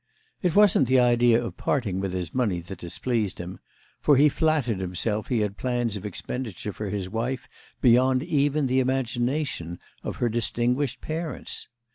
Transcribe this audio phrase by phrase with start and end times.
[0.41, 3.59] It wasn't the idea of parting with his money that displeased him,
[3.99, 7.47] for he flattered himself he had plans of expenditure for his wife
[7.81, 11.67] beyond even the imagination of her distinguished parents.